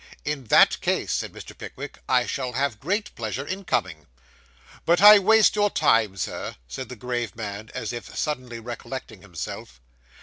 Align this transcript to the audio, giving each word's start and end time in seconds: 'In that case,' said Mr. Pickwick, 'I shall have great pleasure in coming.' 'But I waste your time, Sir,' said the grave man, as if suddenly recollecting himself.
'In 0.25 0.45
that 0.45 0.81
case,' 0.81 1.11
said 1.11 1.31
Mr. 1.31 1.55
Pickwick, 1.55 1.99
'I 2.09 2.25
shall 2.25 2.53
have 2.53 2.79
great 2.79 3.13
pleasure 3.13 3.45
in 3.45 3.63
coming.' 3.63 4.07
'But 4.83 4.99
I 4.99 5.19
waste 5.19 5.55
your 5.55 5.69
time, 5.69 6.17
Sir,' 6.17 6.55
said 6.67 6.89
the 6.89 6.95
grave 6.95 7.35
man, 7.35 7.69
as 7.75 7.93
if 7.93 8.17
suddenly 8.17 8.59
recollecting 8.59 9.21
himself. 9.21 9.79